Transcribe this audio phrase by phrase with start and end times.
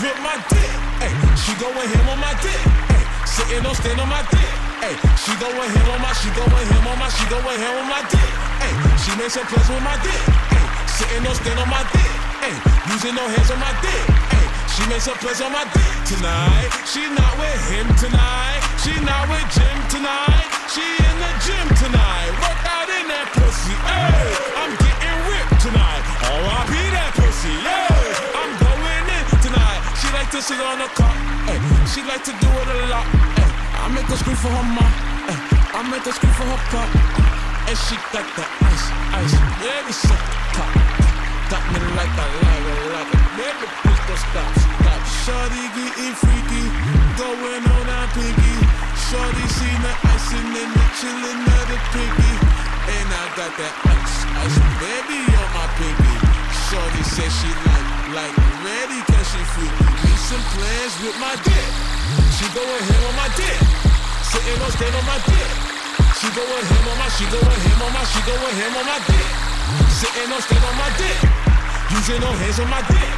[0.00, 0.72] with my dick.
[1.02, 2.62] Hey, she going ham on my dick.
[2.88, 4.52] Hey, sitting on stand on my dick.
[4.80, 7.88] Hey, she going ham on my, she going ham on my, she going ham on
[7.90, 8.32] my dick.
[8.62, 8.72] Hey,
[9.04, 10.22] she makes her plans with my dick.
[10.48, 12.12] Hey, sitting on stand on my dick.
[12.40, 12.56] Hey,
[12.88, 14.04] using no hands on my dick.
[14.32, 16.70] Hey, she makes her plans on my dick tonight.
[16.88, 18.62] She not with him tonight.
[18.80, 20.48] She not with Jim tonight.
[20.72, 22.32] She in the gym tonight.
[22.40, 23.41] Work out in that
[30.52, 31.08] She on the car.
[31.88, 33.08] She like to do it a lot.
[33.40, 33.48] Hey,
[33.80, 34.92] I make her scream for her mom.
[35.24, 35.40] Hey,
[35.72, 36.92] I make her scream for her pop.
[37.72, 38.84] And she got the ice,
[39.16, 39.32] ice.
[39.96, 40.68] Set the top.
[41.48, 45.00] Got me like a like a like a baby, please don't stop, stop.
[45.24, 46.64] Shorty getting freaky,
[47.16, 48.56] going on that piggy.
[49.08, 52.34] Shorty seen the icing and the chillin' at the piggy.
[52.92, 56.16] And I got that ice, ice, baby on my piggy.
[56.68, 58.51] Shorty said she like, like,
[60.32, 61.68] some plans with my dick.
[62.32, 63.58] She going ham on my dick.
[64.24, 65.48] Sitting on stand on my dick.
[66.16, 68.98] She going ham on my, she going ham on my, she going ham on my
[69.12, 69.28] dick.
[69.92, 71.20] Sitting on stand on my dick.
[71.92, 73.12] Using no hands on my dick.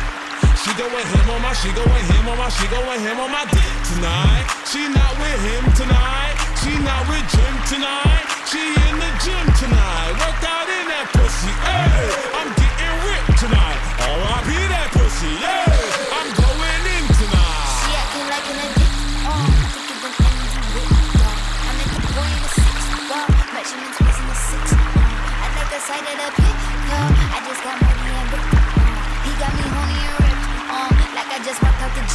[0.58, 3.46] She going ham on my, she going ham on my, she going ham on my
[3.46, 4.44] dick tonight.
[4.66, 6.34] She not with him tonight.
[6.66, 8.26] She not with Jim tonight.
[8.50, 10.18] She in the gym tonight.
[10.18, 10.63] Work out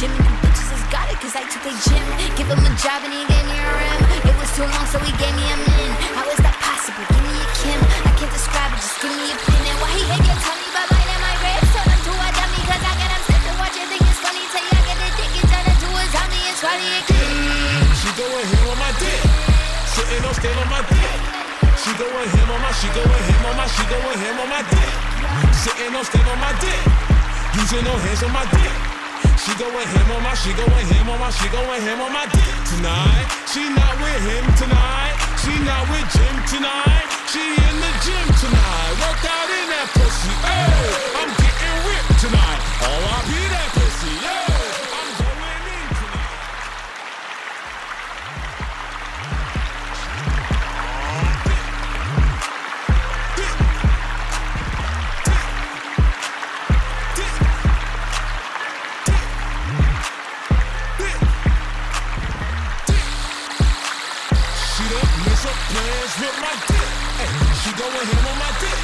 [0.00, 2.00] gym and the bitches has got it cause I took a gym.
[2.32, 4.00] Give him a job and he gave me a rim.
[4.32, 5.92] It was too long so he gave me a min.
[6.16, 7.04] How is that possible?
[7.04, 7.76] Give me a Kim.
[8.08, 9.60] I can't describe it, just give me a pin.
[9.60, 11.68] And why he get tell me about mine and my ribs?
[11.76, 13.86] Told him to a dummy cause I got him stiff to watch it.
[13.92, 15.44] Think it's funny till you get addicted.
[15.68, 17.28] To do his on me and swallow your kid.
[18.00, 19.20] She going ham on my dick.
[19.84, 21.12] Sitting on stand on my dick.
[21.76, 24.64] She going ham on my, she going ham on my, she going ham on my
[24.64, 24.92] dick.
[25.60, 26.80] Sitting on stand on my dick.
[27.52, 28.89] Using no hands on my dick.
[29.40, 32.26] She going him on my, she going him on my, she going him on my
[32.26, 33.26] dick tonight.
[33.48, 35.16] She not with him tonight.
[35.40, 36.89] She not with Jim tonight.
[65.70, 66.88] Plans with my dick.
[67.20, 67.28] Ay,
[67.62, 68.78] she going ham on my dick.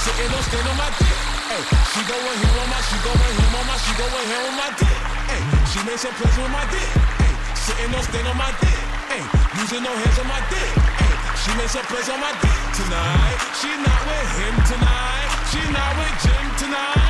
[0.00, 1.18] Sitting on stand on my dick.
[1.50, 1.62] Ay,
[1.92, 4.70] she going ham on my, she going ham on my, she going ham on my
[4.80, 4.98] dick.
[5.30, 5.40] Ay,
[5.70, 6.90] she made some plans with my dick.
[7.20, 8.80] Ay, sitting on stand on my dick.
[9.12, 9.22] Ay,
[9.60, 10.70] using no hands on my dick.
[11.00, 11.12] Ay,
[11.42, 13.38] she made some plans on my dick tonight.
[13.58, 15.28] She not with him tonight.
[15.50, 17.09] She not with Jim tonight.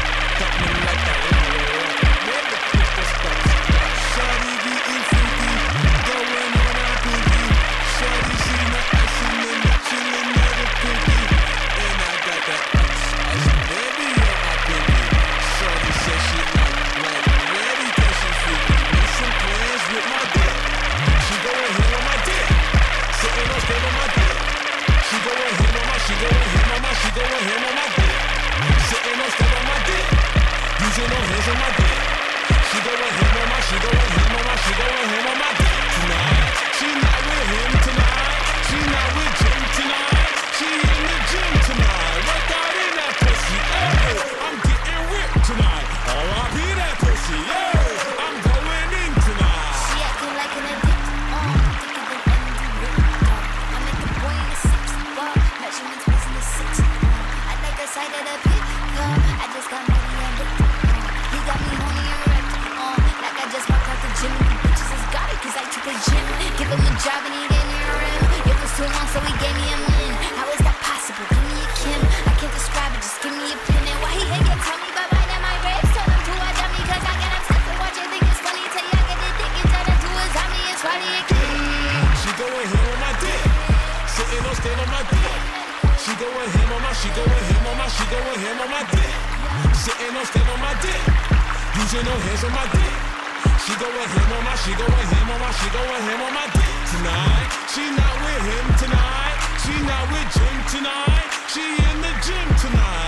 [84.61, 85.41] stand on my dick.
[85.97, 88.83] She going ham on my, she going ham on my, she going ham on my
[88.93, 89.13] dick.
[89.73, 91.01] Sitting on, stand on my dick.
[91.81, 92.93] Using no hands on my dick.
[93.65, 96.47] She going ham on my, she going ham on my, she going ham on my
[96.53, 97.49] dick tonight.
[97.73, 99.35] She not with him tonight.
[99.65, 101.25] She not with Jim tonight.
[101.49, 103.01] She in the gym tonight.